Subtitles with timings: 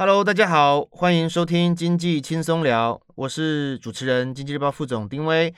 [0.00, 5.52] Hello，大家好，欢迎收听经济轻松聊，我是主持人经济日报副总丁威。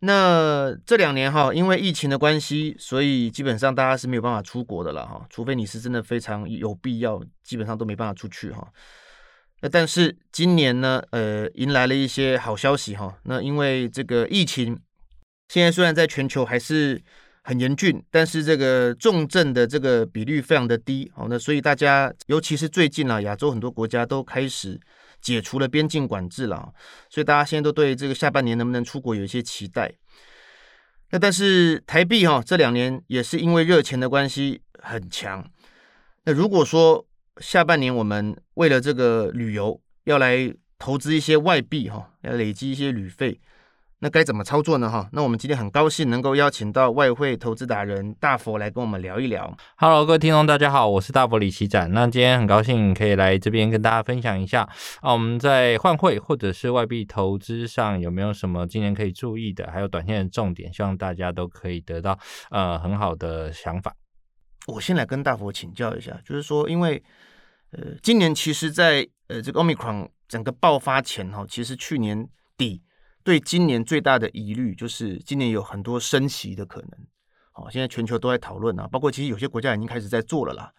[0.00, 8.68] 那这两年哈，因为疫情的关系，所以基本上大家是没有办法出国的了哈，除非你是真的非常有必要，基本上都没办法出去哈。
[9.62, 13.16] 那但是今年呢，呃，迎来了一些好消息哈。
[13.22, 14.78] 那因为这个疫情，
[15.48, 17.00] 现在虽然在全球还是。
[17.48, 24.78] 很严峻，但是这个重症的这个比率非常的低，好，那所以大家，尤其是最近啊，亚洲很多国家都开始
[25.22, 26.70] 解除了边境管制了，
[27.08, 29.90] 所以大家现在都对这个下半年能不能出国有一些期待。
[31.08, 35.42] 那但是台币哈，这两年也是因为热钱的关系很强。
[36.24, 37.06] 那如果说
[37.38, 43.40] 下半年我们为了这个旅游要来投资一些外币哈，要累积一些旅费。
[44.00, 44.88] 那该怎么操作呢？
[44.88, 49.52] 哈，那我们今天很高兴能够邀请到外汇投资达人大佛来跟我们聊一聊。
[49.76, 51.92] Hello，各位听众，大家好，我是大佛李奇展。
[51.92, 54.62] 那今天很高兴可以来这边跟大家分享一下
[55.00, 62.16] 啊，我们在换汇或者是外币投资上有没有什么今年可以注意的，还有短线的重点，希望大家都可以得到
[62.52, 63.92] 呃很好的想法。
[64.68, 67.02] 我先来跟大佛请教一下，就是说，因为
[67.72, 72.80] 呃，今年其实在呃这个 Omicron 整个爆发前哈，其实去年底。
[73.28, 76.90] 对今年最大的疑虑就是，今年有很多升息的可能。
[77.52, 80.72] 好，现在全球都在讨论啊，包括其实有些国家已经开始在做了啦。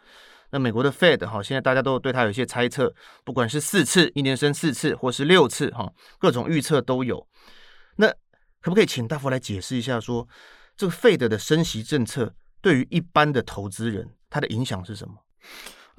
[0.50, 2.92] 那美国的 Fed 哈，现在大家都对它有一些猜测，
[3.24, 7.28] 不管是四次一年升四次，或是六次哈，各种预测都有。
[7.98, 8.08] 那
[8.62, 10.28] 可不可以请大佛来解释一下说，说
[10.76, 12.34] 这个 Fed 的升息政策
[12.64, 15.14] 对于一般的投资人，它的影响是什么？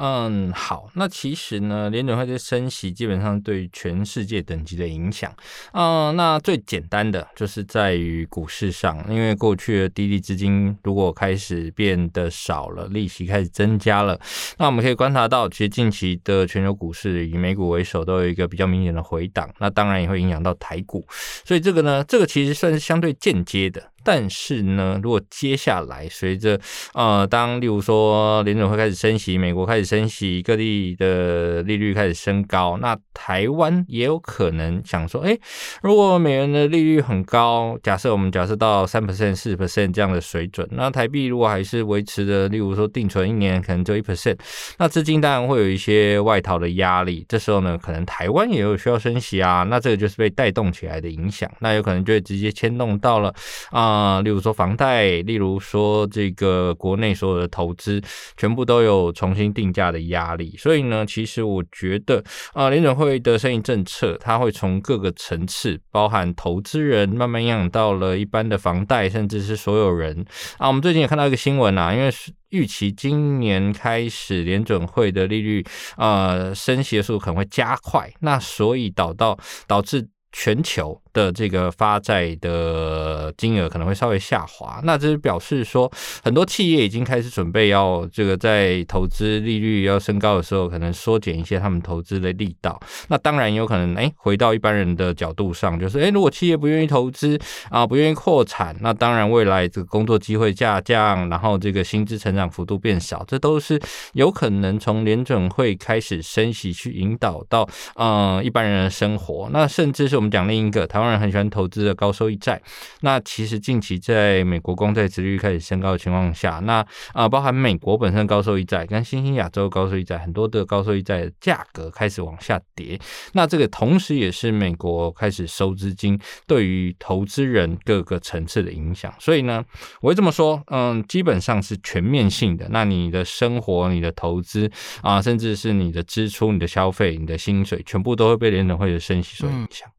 [0.02, 5.30] 嗯，好，那其实呢，联准会的升息基本上对全世界等级的影响，
[5.72, 14.18] 嗯，那最简单的就是在于股市上，因为过去的滴滴资金如果开始变得少了，利息开始增加了，
[14.56, 21.06] 那我们可以观察到，其实近期的全球股市以美股为首都有一个比较明显的回档，那当然也会影响到台股，
[21.44, 23.90] 所以这个呢，这个其实算是相对间接的。
[24.02, 26.58] 但是呢，如果接下来随着
[26.94, 35.38] 呃，当例如说联准会开始升息，美国开始升息，各地的利率开始升高，那台湾也有可能想说，哎，
[35.82, 44.38] 如果美元的利率很高，假设我们假设到三 percent、四 percent 这样的水准，那台币如果还是维持的，例如说定存一年可能就一 percent，
[44.78, 47.24] 那资金当然会有一些外逃的压力。
[47.28, 53.32] 这时候呢，可能台湾也有需要升息啊，那这个就是被带动起来的影响，那有可能就会直接牵动到了
[53.70, 53.89] 啊。
[53.90, 58.00] 啊，例如说房贷，例如说这个国内所有的投资，
[58.36, 60.54] 全部都有重新定价的压力。
[60.56, 70.24] 所以呢，其实我觉得啊，联准会的升息政策，它会从各个层次，包含投资人，慢慢影响到了一般的房贷，甚至是所有人。
[70.58, 72.10] 啊，我们最近也看到一个新闻啊，因为
[72.50, 75.64] 预期今年开始联准会的利率
[75.96, 81.00] 呃升息的速度可能会加快，那所以导到导致全球。
[81.12, 85.90] 的这个发债的金额可能会稍微下滑，那这是表示说
[86.22, 92.78] 很多企业已经开始准备要这个在投资利率要升高的时候，可能缩减一些他们投资的力道。
[93.08, 97.36] 那当然有可能，哎，回到一般人的角度上，就是哎，如果企业不愿意投资
[97.70, 103.80] 啊，不愿意扩产，那当然未来这个工作机会下降，然后这个薪资成长幅度变少，这都是
[104.12, 109.48] 有可能从联准会开始升息去引导到嗯一般人的生活。
[109.52, 112.60] 那甚至是我们讲另一个台湾人很喜欢投资的高收益债。
[113.00, 123.00] 那其实近期在美国公债殖利率开始升高的情况下，那啊，包含美国本身高收益债跟新兴亚洲高收益债，很多的高收益债的价格开始往下跌。
[123.32, 129.10] 那这个同时也是美国开始收资金对于投资人各个层次的影响。
[129.18, 129.64] 所以呢，
[130.02, 132.68] 我会这么说，嗯，基本上是全面性的。
[132.68, 134.70] 那你的生活、你的投资
[135.00, 139.88] 啊，甚至是你的支出、你的消费、你的薪水，全部都会被联准会的升息所影响。
[139.88, 139.92] 嗯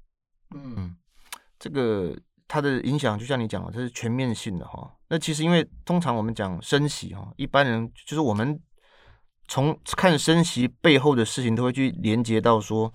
[0.53, 0.95] 嗯，
[1.57, 2.15] 这个
[2.47, 4.93] 它的影响就像你讲的，这是全面性的哈。
[5.07, 8.59] 那其实因为通常我们讲升息哈，一般人就是我们
[9.47, 12.93] 从看升息背后的事情，都会去连接到说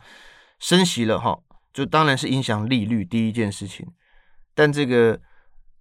[0.59, 1.39] 升息了哈，
[1.73, 3.87] 就当然是影响利率第一件事情。
[4.55, 5.21] 但这个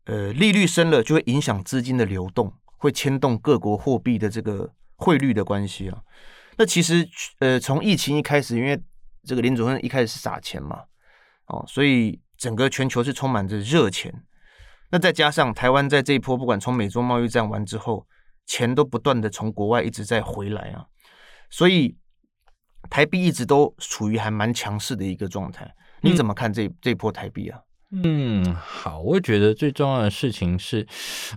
[0.05, 6.01] 呃利率升了，就会影响资金的流动，会牵动各国货币的这个汇率的关系啊。
[6.57, 7.07] 那其实
[7.39, 8.81] 呃从疫情一开始，因为
[9.23, 10.83] 这个林主任一开始是撒钱嘛。
[11.47, 14.23] 哦，所以整个全球是充满着热钱，
[14.91, 18.07] 那再加上台湾在这一波，不管从美中贸易战完之后，
[18.45, 20.85] 钱都不断的从国外一直在回来啊，
[21.49, 21.97] 所以
[22.89, 25.73] 台币一直都处于还蛮强势的一个状态。
[26.01, 27.59] 你怎么看这这波台币啊？
[28.03, 30.85] 嗯，好，我觉得最重要的事情是，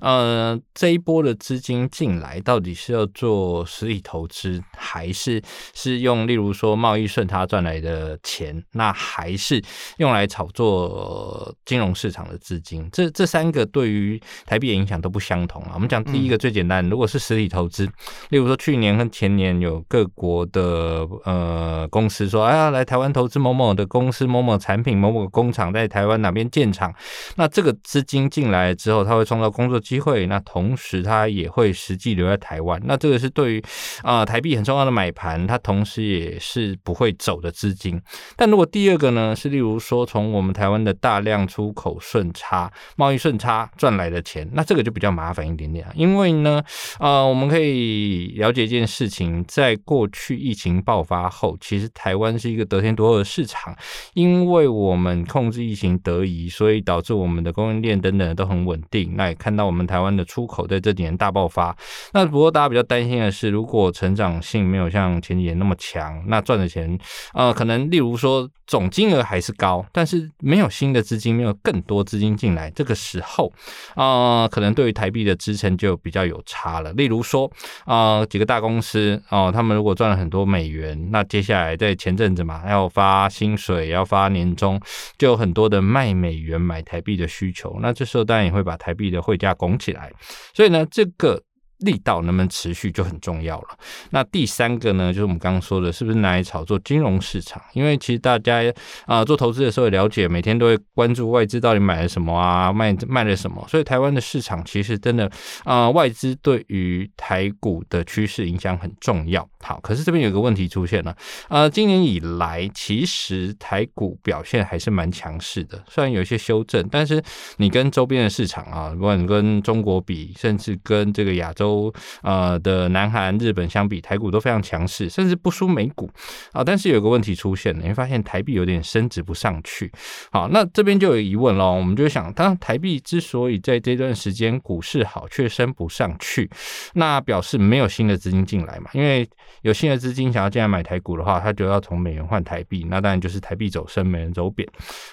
[0.01, 5.41] 呃，这一波的资金进来，到底是要做实体投资，还是
[5.73, 9.63] 是用例如说贸易顺差赚来的钱，那还是
[9.99, 12.89] 用来炒作金融市场的资金？
[12.91, 15.73] 这这三个对于台币的影响都不相同啊。
[15.75, 17.87] 我们讲第一个最简单，如果是实体投资，
[18.31, 26.48] 例如说去年跟前年有各国的呃公司说，哎呀，来台湾投资某某的公司、某某产品、某某工厂在台湾哪边。
[26.49, 26.95] 建厂，
[27.37, 33.65] 那这个资金进来之后，它会创造工作机会，那同时它也会实际留在台湾，那这个是对于
[34.03, 38.01] 啊、台币很重要的买盘，它同时也是不会走的资金。
[38.37, 46.63] 但如果第二个呢，是例如说从我们台湾的大量出口顺差、贸易顺差赚来的钱，那这个就比较麻烦一点点，因为呢，
[46.99, 53.77] 啊、呃，我们可以了解一件事情，在过去疫情爆发后，其实台湾是一个得天独厚的市场，
[54.15, 56.28] 因为我们控制疫情得。
[56.49, 61.77] 所以导致我们的供应链等等都很稳定，那也看到我们台湾的出口在这几年大爆发。
[62.13, 66.99] 那不过大家比较担心的是，如果成长性没有像前几年那么强，那赚的钱，
[67.35, 73.51] 呃，可能例如说总金额还是高，但是没有新的资金，没有更多资金进来，这个时候，
[73.95, 76.93] 啊、可能对于台币的支撑就比较有差了。
[76.93, 77.51] 例如说，
[77.85, 84.79] 啊、几个大公司哦、他们如果赚了很多美元，那接下来在前阵子嘛，要发薪水，要发年终，
[85.17, 86.39] 就有很多的卖美。
[86.39, 90.11] 元买台币的需求，那这时候当然也会把台币的汇价拱起来，
[90.55, 91.43] 所以呢，这个。
[91.79, 93.69] 力道能不能持续就很重要了。
[94.11, 97.63] 那第三个呢，就是我们刚刚说的，是不是拿来炒作金融市场？
[97.73, 98.61] 因为其实大家
[99.07, 103.65] 啊、做投资的时候也了解，每天都会关注外资到底买了什么啊，卖卖了什么。
[103.69, 105.31] 所以台湾的市场其实真的
[105.63, 109.49] 啊、外资对于台股的趋势影响很重要。
[109.61, 111.11] 好，可是这边有个问题出现了
[111.49, 117.23] 啊、呃，今年以来其实台股表现还是蛮强势的，虽然有一些修正，但是
[117.57, 121.93] 你跟周边的市场啊，不管跟中国比，甚至跟这个亚洲。
[122.23, 126.11] 呃的南韩、日本相比，台股都非常强势，甚至不输美股
[126.53, 126.65] 啊。
[126.65, 129.91] 但是有个问题出现了，你会发现台币有点升值不上去。
[130.33, 131.73] 好，那这边就有疑问喽。
[131.73, 136.51] 我们就想，当台币之所以在这段时间股市好却升不上去，
[136.95, 138.91] 那表示没有新的资金进来嘛？
[138.93, 139.29] 因为
[139.63, 144.69] 有新的资金想要进来买台股的话，他就要从美元换台币，那当然就是台币走升，美元走贬。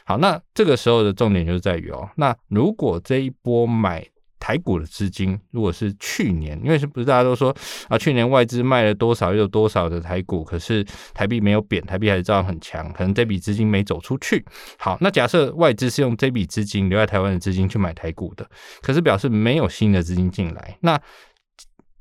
[0.06, 4.06] 好，那这个时候的重点就是在于哦，那如果这一波买
[4.38, 7.56] 台股的资金，如果是去年，因为是不是大家都说
[7.88, 10.86] 啊，去年外资卖了多少又有多少的台股，可是
[11.16, 14.46] 台币没有贬，台币还是照样很强，可能这笔资金没走出去。
[14.78, 18.48] 好，那假设外资是用这笔资金留在台湾的资金去买台股的，
[18.82, 21.00] 可是表示没有新的资金进来，那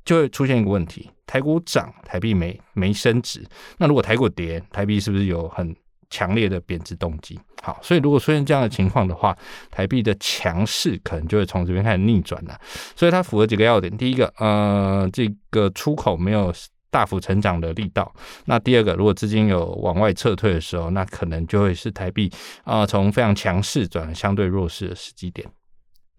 [0.03, 3.45] 就会出现一个问题：台股涨，台币没没升值。
[3.77, 5.75] 那如果台股跌，台币是不是有很
[6.09, 7.39] 强烈的贬值动机？
[7.63, 9.35] 好，所以如果出现这样的情况的话，
[9.71, 12.59] 台币的强势可能就会从这边开始逆转了。
[12.95, 16.53] 所以它符合几个要点：第一个，呃，这个出口没有
[16.91, 18.05] 大幅成长的力道；
[18.45, 22.31] 那第二个，如果资金有往外撤退的时候，那可能就会是台币
[22.63, 25.45] 啊、从非常强势转相对弱势的时机点。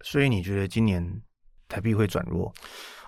[0.01, 1.21] 所以你觉得今年
[1.69, 2.53] 台币会转弱？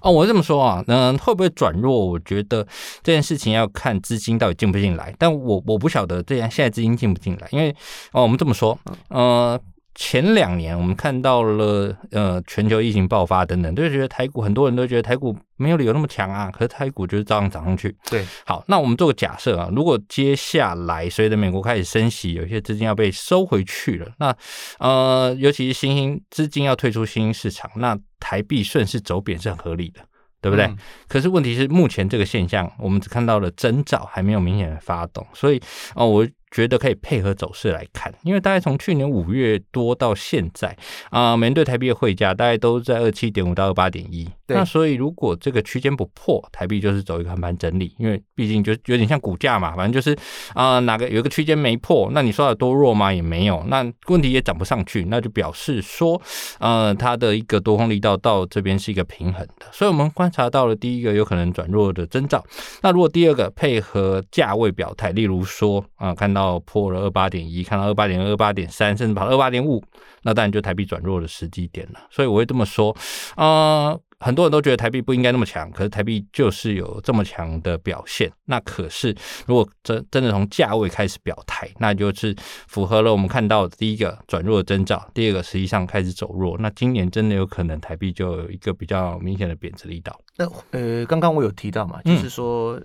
[0.01, 1.93] 哦，我这么说啊，嗯，会不会转弱？
[2.05, 2.65] 我觉得
[3.03, 5.13] 这件事情要看资金到底进不进来。
[5.17, 7.75] 但我我不晓得这样现在资金进不进来，因为
[8.11, 8.77] 哦，我们这么说，
[9.09, 9.59] 呃。
[9.95, 17.93] 前两年我们看到了呃全球疫情爆发等等，都觉得台股很多人都觉得台股没有理由那么强啊，可是台股就是照样涨上去。
[18.09, 24.33] 对，好，那我们做个假设啊，如果接下来随着美国开始升息，有些资金要被收回去了，那
[24.79, 29.99] 呃尤其是新兴资金要退出新兴市场，那台币顺势走贬是很合理的，
[30.39, 30.65] 对不对？
[30.65, 30.77] 嗯、
[31.09, 35.57] 可是问题是目前这个现象，我们只看到了征兆，还没有明显的发动，所以
[35.95, 36.27] 哦、呃、我。
[36.51, 40.75] 觉得可以配合走势来看，因为大概从去年五月多到现在
[41.11, 44.27] 啊，美元对台币的汇价大概都在二七点五到二八点一。
[44.47, 50.11] 那所以如果这个区间不破，台币就是走一个横盘整理，因为毕竟就有点像股价嘛，反正就是
[50.55, 53.13] 啊、呃、哪个有一个区间没破，那你说有多弱吗？
[53.13, 56.19] 也没有，那问题也涨不上去，那就表示说
[56.57, 59.67] 呃它的一个多空力道到这边是一个平衡的。
[59.71, 62.43] 所以我们观察到了第一个有可能转弱的征兆。
[62.81, 66.38] 那如果第二个配合价位表态，例如说啊、呃、看到。
[66.39, 69.83] 到破了二八点一，看到二八点二、二八点三，甚至跑到二八点五，
[70.23, 71.99] 那当然就台币转弱的时机点了。
[72.09, 72.95] 所以我会这么说
[73.35, 78.31] 啊、呃，很多人都觉得台币不应该那么强，可是台币就是有这么强的表现。
[78.45, 79.13] 那可是
[79.47, 82.33] 如果真真的从价位开始表态，那就是
[82.67, 86.57] 符合了我们看到的第一个转弱的征兆，第二个实际上开始走弱。
[86.59, 90.17] 那今年真的有可能台币就有一个比较明显的贬值力道。
[90.37, 92.81] 那呃，刚刚我有提到嘛，就是说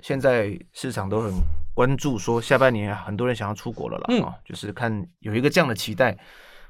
[0.00, 1.32] 现在市场都很。
[1.78, 6.18] 关注说下半年很多人想要出国了啦，嗯，就是看有一个这样的期待，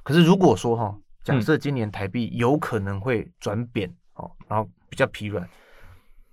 [0.02, 5.48] 可是如果说哈，假设今年台币有可能会转贬哦，然后比较疲软，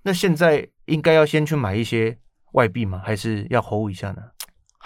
[0.02, 2.18] 那现在应该要先去买一些
[2.52, 3.00] 外币吗？
[3.02, 4.22] 还是要 hold 一下呢？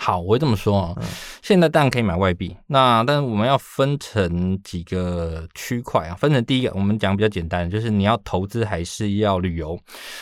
[0.03, 0.97] 好，我会这么说啊。
[1.43, 6.15] 现在当然可以买外币，那但是我们要分成几个区块啊。
[6.15, 9.79] 分成第一个，我们讲比较简单，就是你要投资还是要旅游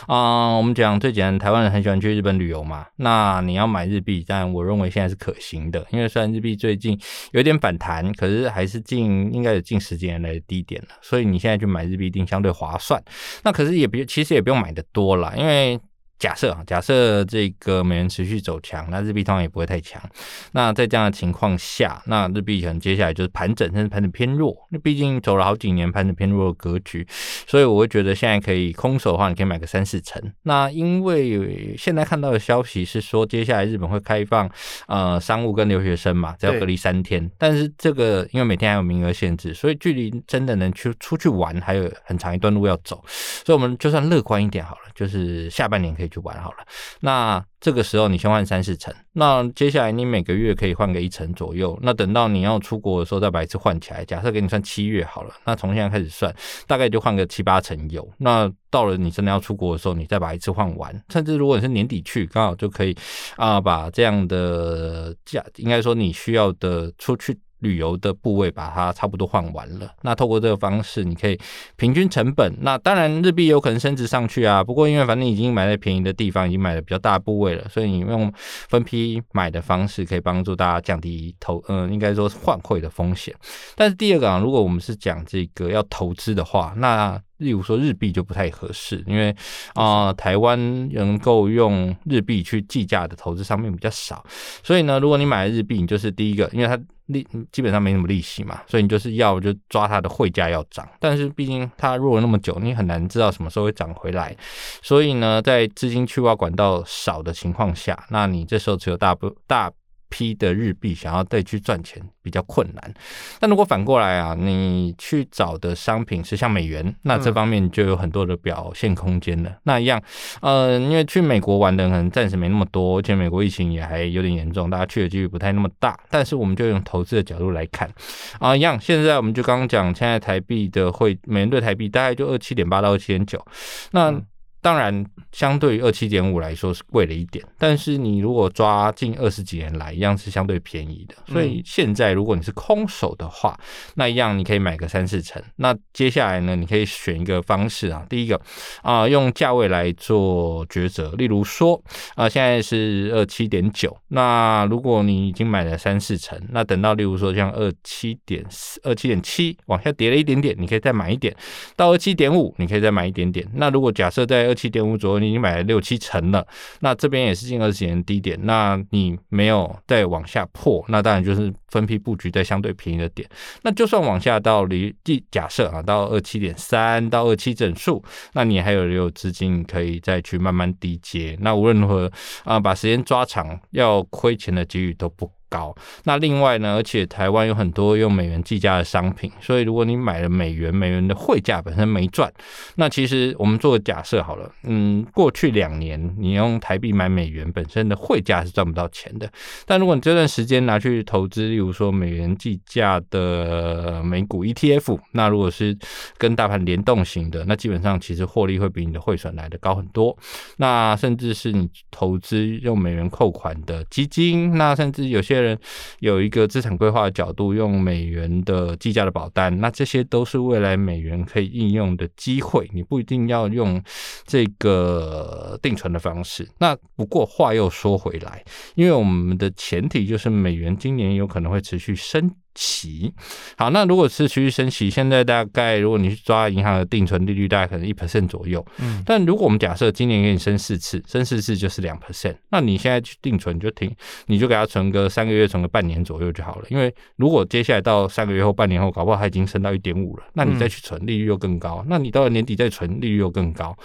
[0.09, 0.49] 啊？
[0.57, 2.87] 我们讲最简单，台湾人很喜欢去日本旅游嘛。
[2.97, 6.99] 那你要买日币，但我认为现在是可行的，因为虽然日币最近
[7.31, 10.89] 有点反弹，可是还是近应该有近十几年来的低点了。
[11.01, 13.01] 所以你现在去买日币一定相对划算。
[13.45, 15.79] 那可是也不，其实也不用买的多啦，因为。
[16.19, 20.03] 假设啊，假设这个美元持续走强，那日币通常也不会太强。
[20.51, 24.57] 那在这样的情况下，那日币可能接下来就是盘整，甚至盘整偏弱。
[24.71, 27.07] 那毕竟走了好几年盘整偏弱的格局，
[27.47, 30.21] 所以我会觉得现在可以空手的话，你可以买个三四成。
[30.43, 34.51] 那因为现在看到的消息是说，接下来日本会开放
[34.89, 37.31] 呃商务跟留学生嘛，只要隔离三天。
[37.39, 43.05] 但是这个因为每天还有名额限制，所以距离真的能去出去玩还有很长一段路要走。
[43.07, 46.08] 所以我们就算乐观一点好了，就是下半年可以。
[46.09, 46.59] 就玩好了，
[47.01, 54.05] 那这个时候你先换三四层，那接下来你每个月可以换个一层左右，那等到你要出国的时候再把一次换起来。
[54.05, 56.35] 假设给你算七月好了，那从现在开始算，
[56.67, 58.09] 大概就换个七八层有。
[58.19, 62.97] 那到了你真的要出国的时候，你再把一次换完，甚至如果你是年底去，刚好就可以
[63.37, 67.39] 啊、把这样的价，应该说你需要的出去。
[67.61, 71.39] 旅游的部位把它差不多换完了，那透过这个方式，你可以
[71.77, 72.53] 平均成本。
[72.61, 78.33] 那当然日币有可能升值上去啊，不过因为反正已经买在便宜的地方，已经买了比较大部位了，所以你用
[78.69, 83.35] 分批买的方式可以帮助大家降低投，嗯，应该说是换汇的风险。
[83.75, 89.35] 但是第二个啊，如果我们是讲这个要投资的话，那例如说日币就不太合适，因为
[89.75, 94.25] 啊、台湾能够用日币去计价的投资商品比较少，
[94.63, 96.77] 所以呢，如果你买日币，你就是第一个，因为它
[97.09, 104.35] 利基本上没什么利息嘛，所以你就是要就抓它的汇价要涨，但是毕竟它弱了那么久，你很难知道什么时候会涨回来，
[104.81, 109.71] 所以呢，在资金去挖管道少的情况下，那你这时候只有大不大。
[110.09, 112.95] 批的日币想要再去赚钱比较困难，
[113.39, 119.51] 但如果反过来啊，你去找的商品是像美元，那这方面就有很多的表现空间了。
[119.51, 120.03] 嗯、那一样，
[120.41, 125.99] 呃，因为去美国玩的人可能暂时没那么多，而且美国疫情也还有点严重，大家去的几率不太那么大。
[126.11, 127.91] 但是我们就用投资的角度来看
[128.39, 133.45] 啊，一样，现在我们就刚刚讲，现在台币的汇美元兑台币大概就二七点八到二七点九，
[133.93, 134.11] 那。
[134.11, 134.25] 嗯
[134.61, 141.15] 当然，相对于二七点五来说是贵了一点，但是你如果抓近二十几年来，一样是相对便宜的。
[141.33, 143.59] 所以现在如果你是空手的话，
[143.95, 145.43] 那一样你可以买个三四成。
[145.57, 148.37] 那接下来呢，你可以选一个方式啊，第一个
[148.83, 151.13] 啊、呃，用价位来做抉择。
[151.13, 151.81] 例如说
[152.17, 161.35] 啊、呃，现在是二七点九，那如果你已经买了三四成，那等到例如说像二七点四、二七点七往下跌了一点点，你可以再买一点。
[161.77, 163.47] 到二七点五，你可以再买一点点。
[163.55, 166.47] 那如果假设在二七点五左右，你已经买了六七成了，
[166.81, 173.29] 那这边也是近二十年低点，那你没有再往下破，那当然就是分批布局在相对便宜的点。
[173.63, 174.95] 那就算往下到离，
[175.31, 178.03] 假设啊，到二七点三到二七整数，
[178.33, 181.37] 那你还有留有资金可以再去慢慢低接。
[181.41, 182.11] 那无论如何
[182.45, 185.75] 啊，把时间抓长，要亏钱的几率都不高。
[186.05, 192.31] 那另外呢，而且台湾有很多用美元计价的商品，所以如果你买了美元，美元的汇价本身没赚，
[192.77, 199.31] 那其实我们做个假设好了，嗯，过去两年你用台币买美元，本身的汇价是赚不到钱的。
[199.65, 205.75] 但如果你这段时间拿去投资，例如说美元计价的美股 ETF，那如果是
[206.19, 210.17] 跟大盘联动型的，那基本上其实获利会比你的汇损来的高很多。
[210.59, 215.38] 那甚至是你投资用美元扣款的基金，那甚至有些。
[215.41, 215.59] 人
[216.01, 222.69] 有一个资产规划的角度，用美元的计价的保单，那这些都是未来美元可以应用的机会。
[222.73, 223.83] 你不一定要用
[224.27, 226.49] 这个定存的方式。
[226.59, 232.31] 那不过话又说回来，因为我们的前提就是美元今年有可能会持续升。
[232.59, 233.15] 息
[233.57, 238.65] 好，那如果是持续升息，现在大概如果你去抓银行的定存利率，大概可能一 percent 左右。
[238.79, 243.95] 嗯，但如果我们假设今年给你升四次，升四次就是两 percent，那你现在去定存就停，
[244.27, 246.67] 你就给它存个三个月，存个半年左右就好了。
[246.69, 251.85] 因为如果接下来到三个月后、半年后，搞不好它已经升到一点五了，那你再去存利率又更高。
[251.89, 253.77] 那你到了年底再存利率又更高。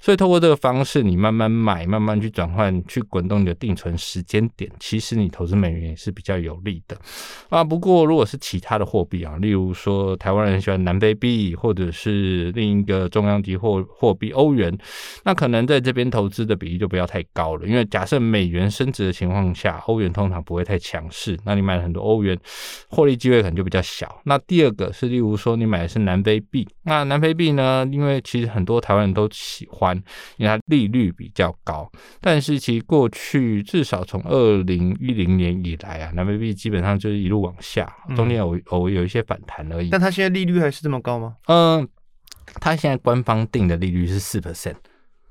[0.00, 6.96] 所以透过这个方式，你慢慢买，慢慢去转换，去滚动你的定存时间点，其实你投资美元也是比较有利的
[7.48, 7.64] 啊。
[7.64, 14.76] 不过如果如果是其他的货币啊，例如说台湾人喜欢南非币，或者是另一个中央级货货币欧元，
[15.24, 22.38] 那可能在这边投资的比例就不要太高了，因为假设美元升值的情况下，欧元通常不会太强势，那你买了很多欧元，
[22.90, 24.20] 获利机会可能就比较小。
[24.26, 29.96] 那第二个是，例如说你买的是南非币，那南非币呢，因为其实很多台湾人都喜欢，
[30.36, 39.88] 因为它利率比较高，但是其过去至少从二零一零年以来啊，南非币基本上就是一路往下，中间偶偶有一些反弹而已。
[39.90, 41.36] 但它现在利率还是这么高吗？
[41.46, 41.88] 嗯，
[42.60, 44.76] 它现在官方定的利率是四 percent。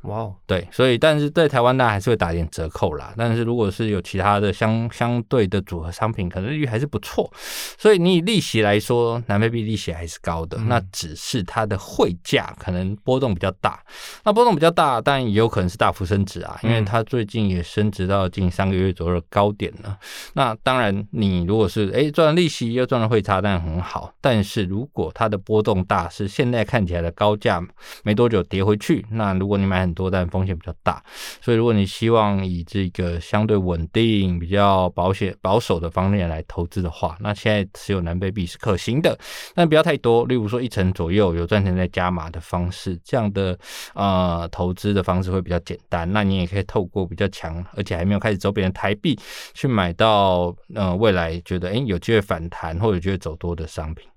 [0.03, 3.13] 哇哦，对，所以但是在台湾呢还是会打点折扣啦。
[3.17, 7.29] 但是如果是有其他的相相对的组合商品，可能利率还是不错。
[7.77, 13.83] 所以你以利息来说，南非币利息还是高的，嗯、那只是它的汇价可能波动比较大。
[14.23, 19.89] 那波动比较大，但也有可能是大幅升值啊，因为它最近也升值到近三个月左右的高点了。
[19.89, 19.97] 嗯、
[20.33, 24.13] 那当然，你如果是哎赚了利息又赚了汇差，当然很好。
[24.21, 27.61] 但是如果它的波动大，是现在看起来的高价，
[28.03, 31.03] 没多久跌回去，那如果你买很多，但风险比较大，
[31.41, 39.17] 所以如果你希望以这个相对稳定、比较保险、保守的方面来投资的话，那现在持有南非币是可行的，
[39.55, 40.25] 但不要太多。
[40.27, 43.57] 例如说一成左右，有赚钱再加码的方式，这样的
[43.95, 46.11] 呃投资的方式会比较简单。
[46.13, 49.17] 那你也可以透过比较强，而且还没有开始走贬的台币，
[49.55, 54.07] 去买到呃未来觉得诶有机会反弹或者觉得走多的商品。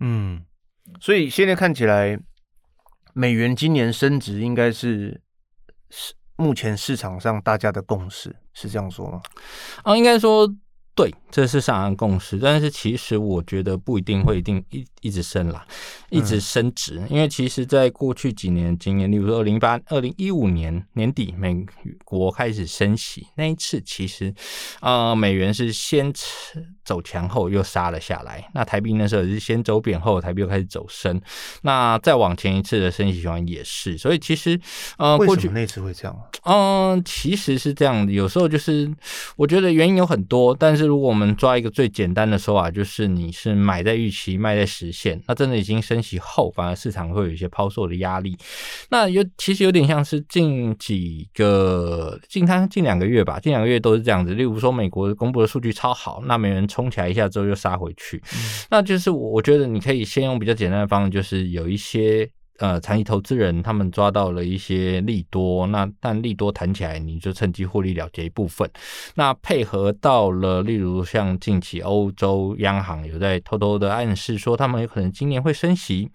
[0.00, 0.42] 嗯，
[1.00, 2.18] 所以现在看起来。
[3.12, 5.20] 美元今年升值应该是
[5.90, 9.20] 是目前市场上大家的共识，是这样说吗？
[9.82, 10.52] 啊，应该说
[10.94, 12.38] 对，这是上岸共识。
[12.38, 15.66] 但是其实我觉得不一定会一定一一直升啦，
[16.10, 16.98] 一直升值。
[16.98, 21.64] 嗯、因为其实在过去几年经验，例如说二零一八、二零一五年年底，美
[22.04, 24.34] 国开始升息那一次，其实
[24.80, 26.12] 啊、呃，美元是先。
[26.84, 31.18] 走强后又杀了下来，那台币那时候是先走贬后，台币又开始走升。
[31.62, 34.60] 那再往前一次的升息循环也是，所以其实
[34.98, 36.16] 呃，为什么那次会这样？
[36.42, 38.92] 嗯、呃，其实是这样的，有时候就是
[39.36, 48.36] 我觉得原因有很多，但是如果我们抓一个最简单的说法，就是你是买在预期，卖在实现，那真的已经升息后，反而市场会有一些抛售的压力。
[48.88, 54.32] 那有其实有点像是近几个近它近两个月吧，近两个月都是这样子。
[54.32, 56.62] 例如说美国公布的数据超好，那美元。
[56.72, 58.38] 冲起来一下之后又杀回去，嗯、
[58.70, 62.30] 那就是我我觉得你可以先用比较简单的方式，就是有一些。
[62.58, 68.68] 呃，长期投资人他们抓到了一些利多，那但利多弹起来，你就趁机获利了结一部分。
[69.14, 76.08] 那配合到了，例如像近期欧洲央行有在偷偷的暗示说，他们有可能今年会升息，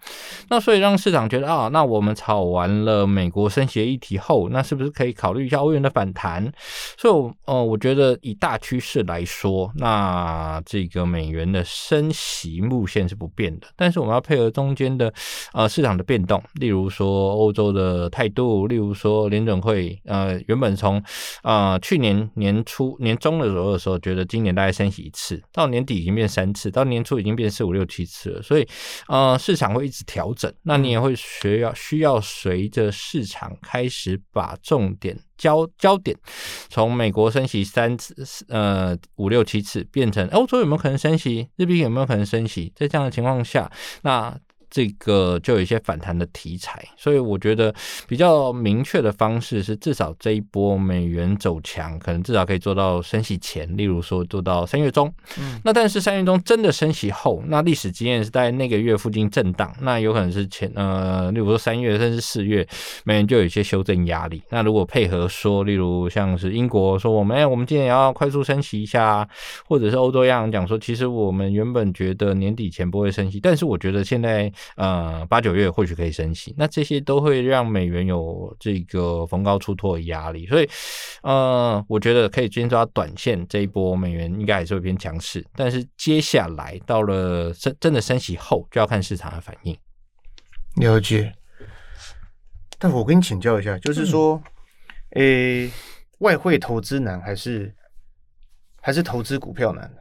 [0.48, 6.50] 那所以让市场觉得啊，那我们炒完了美国升息的议题后，那是不是可以考虑一下欧元的反弹？
[6.96, 15.12] 所以，呃，我觉得以大趋势来说，那这个美元的升息路线是不变的，但是我们要配合中间的
[15.52, 16.40] 呃市场的变动。
[16.60, 21.02] 例如说欧洲的态度，例如说联准会，呃，原本从
[21.42, 28.68] 呃去年年初年中的时候的时候，觉得今年大概升息一次，到年底已经变三次，到年初已经变四五六七次了，所以
[29.08, 36.14] 呃市场会一直调整，那你也会需要需要随着市场开始把重点焦焦点
[36.68, 38.14] 从美国升息三次，
[38.48, 43.70] 呃五六七次变成欧洲有没有可能升息，日币有没有可能升息，在这样的情况下，
[44.02, 44.38] 那。
[44.70, 47.74] 这个就有一些反弹的题材，所以我觉得
[48.06, 55.12] 比较明确的方式是，至少这一波美元走强，可能至少可以做到升息前，例如说做到三月中。
[55.38, 62.66] 嗯，那但是三月中真的升息后，那历史经验是在那个月附近震荡，那有可能是前呃，例如说三月甚至四月，
[63.04, 64.42] 美元就有一些修正压力。
[64.50, 69.26] 那如果配合说，例如像是英国说我们哎，我们今年要快速升息一下，
[69.66, 74.52] 或者是欧洲央行讲说，其实我们原本觉得年底前不会升息，但是我觉得现在。
[74.76, 80.68] 呃，八九月或许可以升息，那这些都会让美元有这个逢高出脱的压力，所以
[81.22, 89.76] 呃，我觉得可以先抓短线这一波美元应该还是会偏强势，但是接下来到了真真的升息后，就要看市场的反应。
[90.76, 91.32] 了解，
[92.78, 94.40] 但我跟你请教一下，就是说，
[95.10, 95.72] 诶、嗯欸，
[96.18, 97.74] 外汇投资难还是
[98.80, 99.92] 还是投资股票难？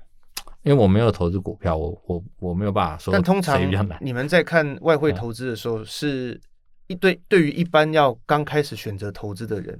[0.63, 3.11] 因为我没有投资股票，我我我没有办法说。
[3.13, 3.59] 但通常
[4.01, 6.39] 你们在看外汇投资的时候，是
[6.87, 9.79] 一对对于一般要刚开始选择投资的人，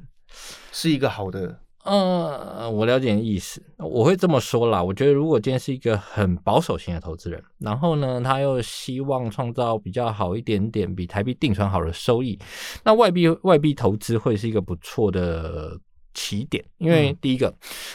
[0.71, 1.59] 是一个好的。
[1.89, 3.61] 嗯，我了解你的意思。
[3.77, 12.37] 我会这么说啦，我觉得如果今天是一个很保守型的投资人，然后呢，他又希望创造比较好一点点，比台币定存好的收益，
[12.83, 15.79] 那外币外币投资会是一个不错的。
[16.17, 17.47] 起点，因为第一个，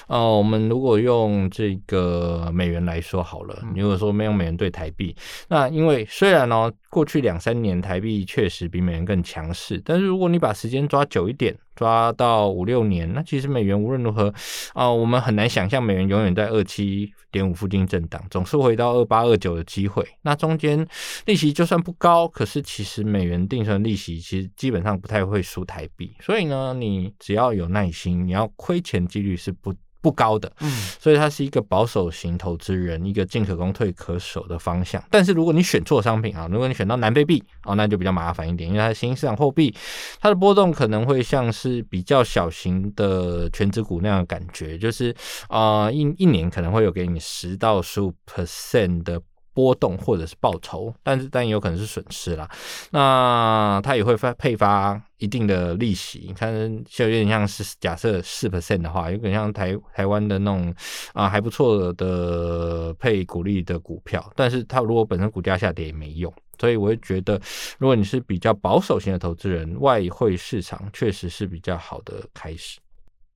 [0.06, 5.14] 嗯、呃，我们如果用这个美元来说好了，如果说没有美元兑台币，
[5.48, 14.30] 那因为虽然呢、哦，过去两三年台币确实比美元更强势，但是如果你把时间抓久一点，抓到五六年，那其实美元无论如何
[14.74, 20.06] 啊、我们很难想象美元永远在二七点五附近震荡，总是回到二八二九的机会。
[20.20, 20.86] 那中间
[21.24, 29.74] 利息就算不高，可是其实美元定存利息其实基本上不太会输台币，所以呢，你只要有耐心，你要亏钱几率是不。
[30.02, 35.02] 不高的，嗯，所以它是一个保守型投资人，一个进可攻退可守的方向。
[35.08, 39.74] 但是如果你选错商品啊，如果你选到南非币哦，那就比较麻烦一点，因为它是新兴市场货币，
[40.20, 45.14] 它的波动可能会像是比较小型的全职股那样的感觉，就是
[45.48, 49.22] 啊、呃，一一年可能会有给你十到十五 percent 的。
[49.54, 52.48] 波动或者是报酬，但是但也有可能是损失啦。
[52.90, 56.52] 那它也会发配发一定的利息，你看
[56.84, 60.74] 就有点像是假设四 percent 的话，有点像台台湾的那种
[61.12, 64.32] 啊还不错的配股利的股票。
[64.34, 67.40] 但是它如果本身股价下跌也没用，所以我会觉得，
[67.78, 72.80] 如果你是比较保守型的投资人，外汇市场确实是比较好的开始。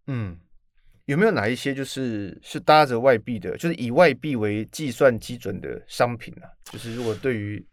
[0.07, 0.37] 嗯。
[1.07, 6.51] 有没有哪一些就是是搭着外币的，就是以外币为计算基准的商品啊？
[6.65, 7.65] 就是如果对于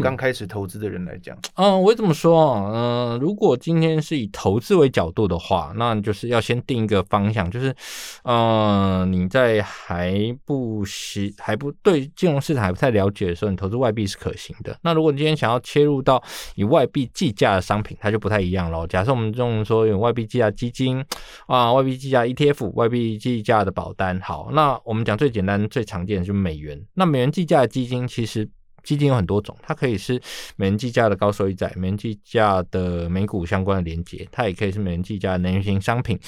[0.00, 2.70] 刚开始投资的人来讲，嗯，嗯，我怎么说啊？
[2.74, 7.74] 嗯，如果今天是以投资为角度的话，那就是要先定一个方向，就是，
[8.24, 14.76] 嗯，你在还不习还不对金融市场还不太了解的时候，你投资外币是可行的。
[14.82, 16.22] 那如果你今天想要切入到
[16.54, 18.86] 以外币计价的商品，它就不太一样了。
[18.86, 21.02] 假设我们这种说有外币计价基金
[21.46, 26.80] 啊，外币计价 ETF，外币计价的保单，好，那我们讲最简单最常见的就是美元。
[26.94, 28.48] 那美元计价的基金其实。
[28.82, 30.20] 基金有很多种，它可以是
[30.56, 36.18] 美元计价的高收益债，美元计价的美股相关的连接，它也可以是美元计价的能源型商品，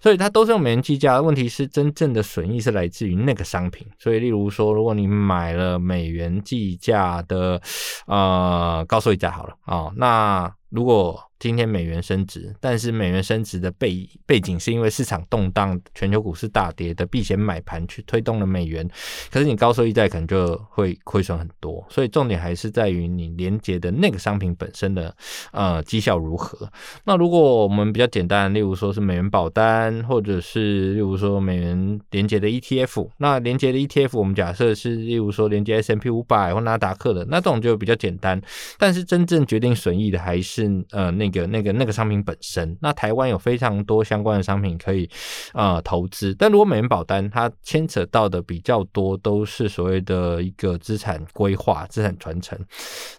[0.00, 1.20] 所以它都是用美元计价。
[1.20, 7.60] 问题是真正的损益是来自于那个商品，所以例如说，如果你买了美元计价的
[8.06, 18.88] 呃高收益债好了啊、哦，那如果今天美元升值，但是美元升值的背背景是因为市场动荡、全球股市大跌的避险买盘去推动了美元，
[19.30, 25.14] 可是你高收益债可能就会亏损很多，所以重点还是在于你连接的那个商品本身的
[25.52, 26.68] 呃绩效如何。
[27.04, 38.42] 那如果我们比较简单，例如说是美元保单，或者是例如说美元连接的 ETF，那连接的 ETF 我们假设是例如说连接 S&P 五百或纳达克的，那这种就比较简单。
[38.76, 41.27] 但是真正决定损益的还是呃那。
[41.28, 45.08] 那个、那个、那个商品本身，那台湾有非常多相关的商品可以
[45.52, 52.58] 呃投资，但如果美元保单，它牵扯到的比较多，都是所谓的一个资产规划、资产传承，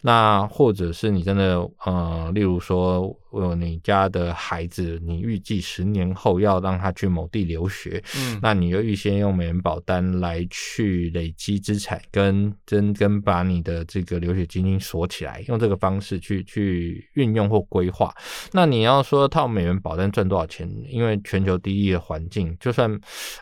[0.01, 3.15] 那或者是你真的呃，例如说。
[3.31, 18.13] 呃，你家的孩子，你预计十年后要让他去某地留学，嗯，那你就预先用美元保单来去累积资产，跟真跟把你的这个留学基金锁起来，用这个方式去去运用或规划。
[18.51, 20.69] 那你要说套美元保单赚多少钱？
[20.87, 22.91] 因为全球第一的环境，就算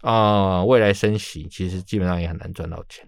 [0.01, 3.07] 啊、呃、未来升息，其实基本上也很难赚到钱。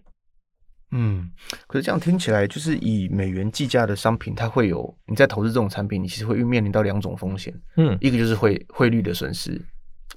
[0.92, 1.30] 嗯，
[1.68, 7.54] 可是这样听起来，就是以美元计价的商品，它会有你在投资这种产品，你其实会面临到两种风险。
[7.78, 9.62] 嗯，一个就是汇汇率的损失，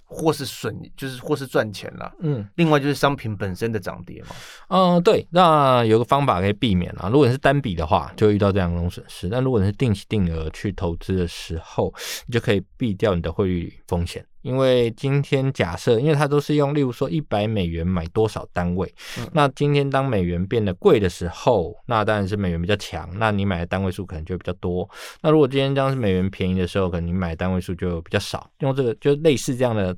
[0.04, 2.10] 或是损，就是或是赚钱啦。
[2.20, 4.28] 嗯，另外就是商品本身的涨跌嘛。
[4.68, 7.08] 嗯，对，那有个方法可以避免啊。
[7.08, 11.92] 如果你是单笔的话，就会遇到这两种损失；但如果你是定期定额去投资的时候，
[12.26, 14.24] 你就可以避掉你的汇率风险。
[14.42, 24.88] 因为今天假设，因为它都是用，例如说一百美元买多少单位，嗯，那今天当美元变得贵的时候，那当然是美元比较强，那你买的单位数可能就比较多。
[25.20, 28.50] 那如果今天当是美元便宜的时候，可能你买的单位数就比较少。
[28.58, 29.96] 用这个就类似这样的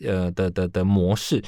[0.00, 1.40] 呃的的的模式，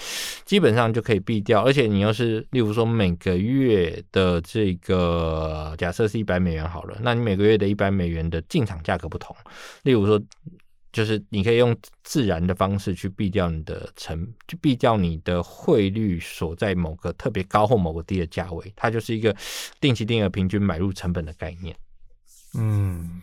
[0.45, 1.63] 基本上就可以避掉。
[1.65, 9.35] 而且你又是例如说每个月的这个假设是一百美元好了，那你每个月的一百美元的进场价格不同，
[9.83, 10.23] 例如说。
[10.97, 19.37] 就是你可以用自然的方式去避掉你的成，去避掉你的汇率所在某个特别高或某个低的价位，它就是一个
[19.79, 21.77] 定期定额平均买入成本的概念。
[22.57, 23.21] 嗯，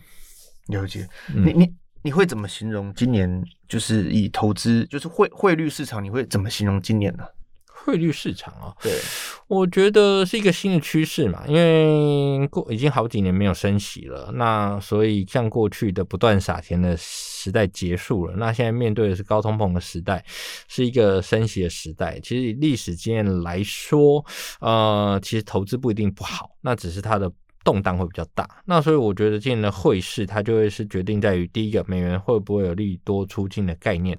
[0.68, 1.08] 了解。
[1.34, 3.42] 嗯、你你你会怎么形容今年？
[3.66, 7.24] 就是以投资，就是汇汇率市场，你会怎么形容今年呢？
[7.66, 8.92] 汇率市场啊，对，
[9.46, 16.96] 我觉得是一个新的趋势嘛，因为过已经好几年没有升息了，那所以像过去的不断撒钱的
[17.44, 20.24] 时代结束了，那现在面对的是高通膨的时代，
[20.66, 22.18] 是一个升息的时代。
[22.20, 24.24] 其实以历史经验来说，
[24.60, 27.30] 呃，其实投资不一定不好，那只是它的
[27.64, 28.48] 动荡会比较大。
[28.66, 34.16] 那所以我觉得今年的汇市它就会是决定在于第一个，美元会不会有利多出尽的概念；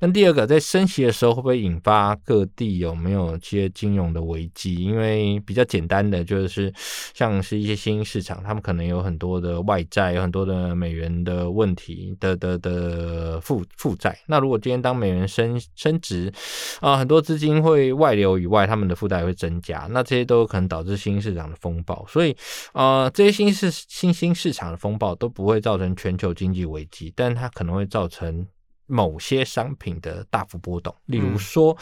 [0.00, 4.74] 那第二个，在升息的时候会不会引发各地有没有一些金融的危机？
[4.76, 6.72] 因为比较简单的就是
[7.14, 14.18] 像是一些新兴市场，他们可能有很多的外债，有很多的美元的问题的的的负负债。
[14.26, 16.32] 那如果今天当美元升升值
[16.80, 22.04] 啊、很多资金会外流以外，他们的负债会增加，那这些都可能导致新兴市场的风暴。
[22.08, 22.36] 所以
[22.72, 28.46] 啊、这些新市新兴市场的风暴都不会造成全球经济危机，但它可能会造成
[28.86, 30.94] 某些商品的大幅波动。
[31.06, 31.72] 例如说，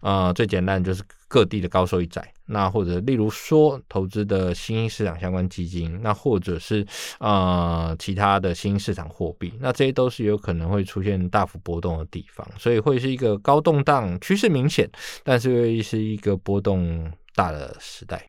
[0.00, 2.26] 啊、呃，最简单就是各地的高收益债。
[2.44, 6.86] 那或者例如说投资的新兴市场相关基金，那或者是
[7.18, 14.90] 呃其他的新兴市场货币，那这些都是有可能会出现大幅波动的地方，所以会是一个高动荡趋势明显，
[15.24, 18.28] 但是又是一个波动大的时代。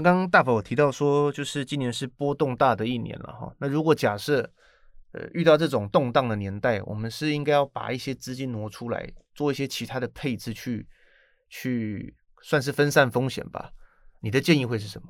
[0.00, 3.54] 刚刚大宝提到说，就是今年是波动大的一年了哈。
[3.58, 4.50] 那如果假设
[5.12, 10.86] 呃遇到这种动荡的年代，我们是应该要把一些资金挪出来，做一些其他的配置去
[11.48, 12.14] 去。
[12.42, 13.72] 算是分散风险吧，
[14.20, 15.08] 你的建议会是什么？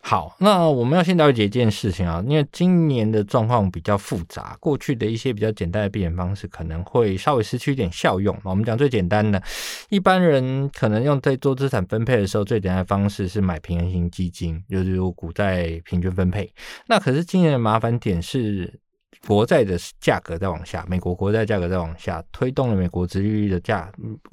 [0.00, 8.36] 好，那我们要先了解一件事情啊，因为今年的状况比较复杂，过去的一些比较简单的避险方式可能会稍微失去一点效用。
[8.44, 9.42] 我们讲最简单的，
[9.90, 16.52] 一般人可能用在做资产分配的时候，最简单的方式是买平衡型基金，就是有股债平均分配。
[16.86, 18.80] 那可是今年的麻烦点是。
[19.26, 23.90] 国债的价格在往下，美国国债价格在往下，推动了美国殖利率的价，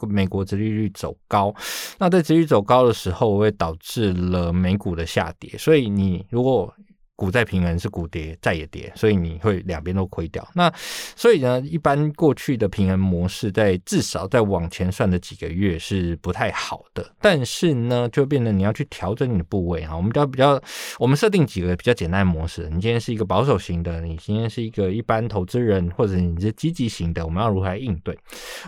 [0.08, 1.54] 美国殖利率走高。
[1.98, 5.58] 那在殖利率走高的时候，会导致了美股的下跌。
[5.58, 6.74] 所以你如果
[7.16, 10.46] 股债平衡是股跌，债也跌，所以你会两边都亏掉。
[10.54, 10.72] 那
[11.16, 17.10] 所以呢，一般过去的平衡模式，在至少在往前算的几个月是不太好的。
[17.22, 19.96] 但是呢，就变得你要去调整你的部位哈。
[19.96, 20.62] 我们比较比较，
[21.00, 22.70] 我们设定几个比较简单的模式。
[22.70, 28.18] 你今天是一个保守型的，你今天是一个一般投资人，或者你是积极型的，我们要如何来应对？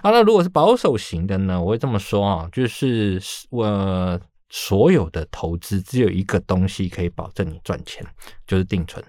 [0.01, 1.61] 好，那如果是保守型的呢？
[1.61, 4.19] 我会这么说啊，就是我。
[4.49, 8.05] 所有的投资只有一个东西可以保证你赚钱，
[8.45, 9.03] 就是定存。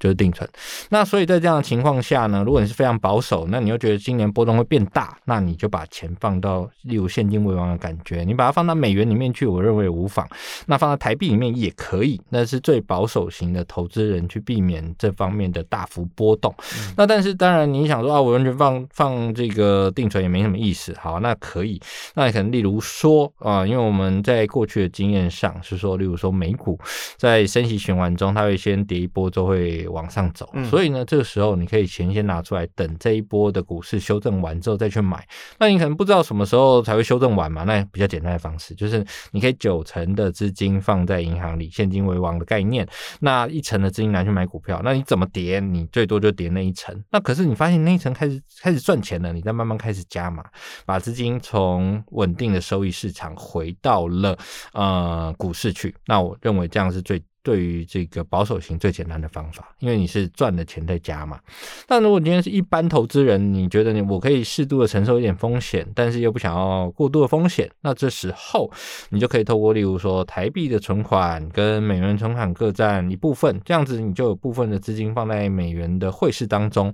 [0.00, 0.48] 就是定存，
[0.88, 10.26] 那所以在这样的情况下呢，如果你是非常保守，那你又觉得今年波动会变大，那你就把钱放到例如现金为王的感觉，你把它放到美元里面去，我认为无妨。
[10.64, 16.50] 那放到台币里面也可以，那是最保守型的投资人去避免这方面的大幅波动。
[16.58, 20.96] 嗯、那但是当然你想说啊，我完全放放这个定存也没什么意思。
[20.98, 21.78] 好，那可以，
[22.14, 26.78] 那你可能例如说啊，因为我们在过去的经验上是说，例如说美股
[27.18, 29.86] 在升息循环中，它会先跌一波就会。
[29.90, 35.26] 往上走，所以呢，这个时候你可以钱先拿出来，等这一波的股市修正完之后再去买。
[35.58, 37.64] 那你可能不知道什么时候才会修正完嘛？
[37.64, 42.86] 那比较简单的方式就是，你可以九成的资金放在银行里，现金为王的概念。
[43.20, 46.94] 那一成的资金拿去买股票，那你怎么叠，你最多就叠那一层。
[47.10, 50.44] 那可是你发现那一层开始开始赚钱了，你再慢慢开始加码，
[50.84, 54.36] 把资金从稳定的收益市场回到了
[54.72, 55.94] 呃股市去。
[56.06, 57.22] 那我认为这样是最。
[57.42, 61.40] 对于这个保守型最简单的方法，因为你是赚了钱再加嘛。
[61.86, 68.70] 但如果你今天是一般投资人，你觉得你我可以适度的承受一点风险，但是又不想要过度的风险，那这时候
[69.08, 76.92] 你就可以透过例如说台币的存款跟美元存款各占一部分，这样子你就有部分的资金放在美元的汇市当中。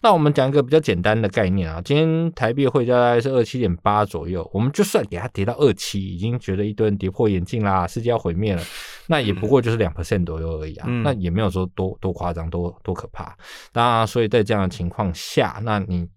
[0.00, 8.62] 那我们讲一个比较简单的概念啊，今天台币汇价大概是二七点八左右，我们就算给它跌到二七，已经觉得一堆人跌破眼镜啦，世界要毁灭了，
[9.08, 9.87] 那也不过就是两。
[9.94, 13.36] Percent 左右而已啊，嗯、那也没有说多多夸张，多多可怕。
[13.72, 16.08] 那所以在这样的情况下，那你。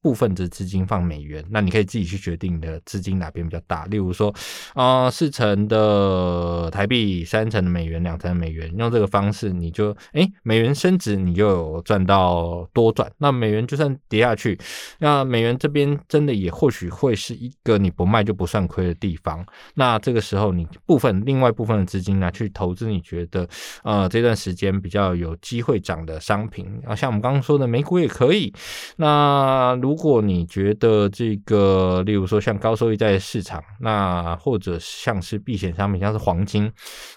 [0.00, 3.84] 部分的资金放美元，那你可以自己去决定你的资金哪边比较大。
[3.86, 4.34] 例如说，
[4.74, 13.10] 啊、呃，四成的台币，三成的美元，两成的美元，用这个方式，你就哎、美元升值，你就有赚到多赚。
[13.18, 14.58] 那美元就算跌下去，
[14.98, 19.44] 那美元这边真的也或许会是一个你不卖就不算亏的地方。
[19.74, 23.48] 那这个时候，你部分另外部分的资金拿去投资，你觉得
[23.82, 28.52] 呃这段时间比较有机会涨的商品啊，像我们刚刚说的美股也可以。
[28.96, 36.70] 那如果你觉得这个，例如说像高收益债市场，那或者像是避险商品，像是黄金，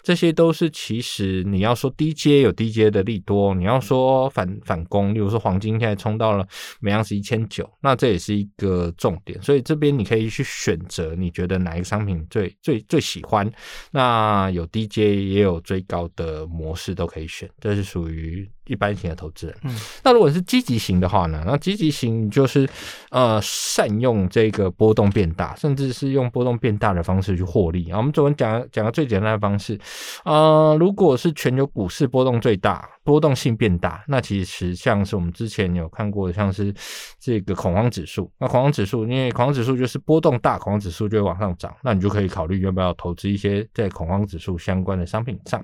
[0.03, 6.47] 这些都是其实你要说低阶有低阶的利多，你要说反反攻，例如说黄金现在冲到了
[6.79, 9.41] 每盎司一千九，那这也是一个重点。
[9.41, 13.49] 所以这边你可以去选择你觉得哪一个商品最最最喜欢，
[13.91, 18.49] 那有低阶也有追高的模式都可以选，这是属于。
[18.67, 19.55] 一般型的投资人。
[19.63, 21.43] 嗯，那如果是积极型的话呢？
[21.45, 22.67] 那积极型就是
[23.09, 27.97] 呃善用这个波动变大，甚至是用波动变大的方式去获利啊。
[27.97, 29.79] 我们昨天讲讲个最简单的方式，
[30.25, 32.89] 呃，如果是全球股市波动最大。
[33.07, 36.73] 波动性变大，那其实像是我们之前有看过的，像是
[37.17, 38.29] 这个恐慌指数。
[38.37, 41.73] 那恐慌指数，因为恐慌指数就是波动大，恐慌指数就会往上涨。
[41.81, 45.63] 那你就可以考虑要不要投资一些在恐慌指数相关的商品上。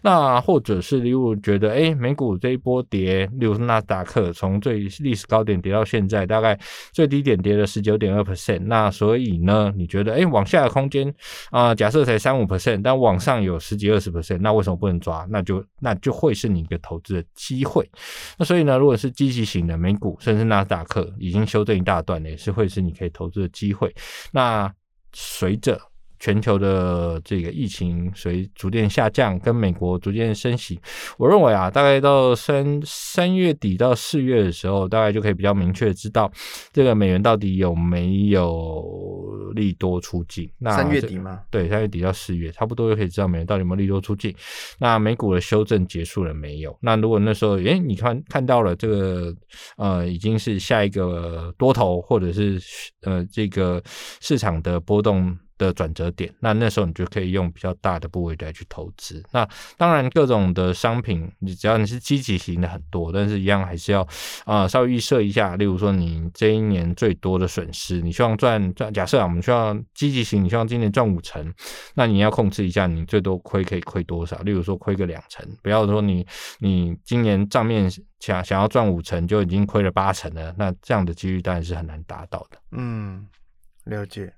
[0.00, 6.58] 那或者是例如觉得，哎，美股这一波跌，例如纳斯达克从最历史高点跌到现在，大概
[6.92, 8.60] 最低点跌了十九点二 percent。
[8.60, 11.14] 那所以呢，你觉得，哎，往下的空间
[11.50, 15.26] 啊、假设才三五 percent，但往上有十几二十 percent，那为什么不能抓？
[15.28, 16.78] 那就那就会是你一个。
[16.80, 17.90] 投资的机会，
[18.38, 23.92] 那所以呢，如果是积极型的美股，甚至纳斯达克已经修正一大段，也是会是你可以投资的机会。
[24.30, 24.72] 那
[25.12, 25.78] 随着
[26.18, 30.80] 全球的这个疫情随逐渐下降，跟美国逐渐升息，
[31.16, 36.30] 我认为啊，大概到三三月底到四月的时候，大概就可以比较明确知道
[36.72, 40.50] 这个美元到底有没有利多出境。
[40.58, 41.40] 那三月底吗？
[41.50, 44.34] 对，三月底到四月，差不多就可以知道美元到底有没有利多出境。
[44.78, 46.76] 那美股的修正结束了没有？
[46.80, 49.34] 那如果那时候，诶，你看看到了这个，
[49.76, 52.60] 呃，已经是下一个多头，或者是
[53.02, 53.82] 呃这个
[54.20, 55.38] 市场的波动。
[55.58, 59.22] 的转折点，那那时候你就可以用比较大的部位来去投资。
[59.32, 64.06] 那当然，各种的商品，你只要你是积极型的很多，但是一样还是要
[64.44, 65.56] 啊、稍微预设一下。
[65.56, 71.52] 例如说，你这一年最多的损失，你希望赚赚，假设啊，我们需要积极型，你希望今年赚五成，
[71.94, 74.38] 那你要控制一下，你最多亏可以亏多少？
[74.42, 76.26] 例如说，亏个两成，不要说你
[76.60, 77.90] 你今年账面
[78.20, 82.58] 想想要赚五成，就已经亏了八成了，那这样的几率当然是很难达到的。
[82.72, 83.26] 嗯，
[83.84, 84.32] 了解。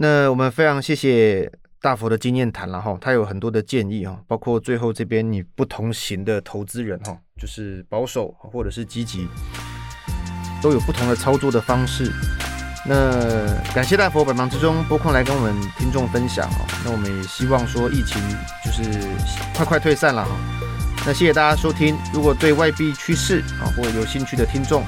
[0.00, 1.50] 那我们非常谢谢
[1.82, 9.26] 大佛的经验谈了哈，他有很多的建议哈，包括最后这边你不同型的投资人哈，就是保守或者是积极，
[10.62, 12.12] 都有不同的操作的方式。
[12.86, 16.64] 那感谢大佛百忙之中拨空来跟我们听众分享哦。
[16.84, 18.22] 那我们也希望说疫情
[18.64, 19.02] 就是
[19.52, 20.30] 快快退散了哈。
[21.04, 24.84] 那谢谢大家收听，如果对外币趋势啊或有兴趣的听众，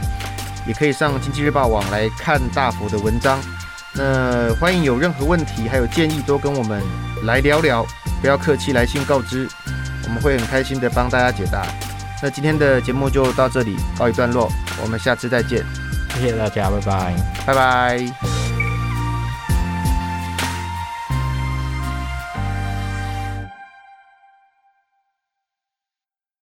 [0.69, 3.41] 也可以上经济日报网来看大佛的文章。
[3.93, 6.83] 那欢迎有任何问题还有建议都跟我们
[7.25, 7.85] 来聊聊，
[8.21, 9.49] 不要客气，来信告知，
[10.05, 11.67] 我们会很开心的帮大家解答。
[12.23, 14.51] 那今天的节目就到这里告一段落，
[14.83, 15.65] 我们下次再见，
[16.15, 17.15] 谢谢大家，拜拜，
[17.47, 18.40] 拜拜。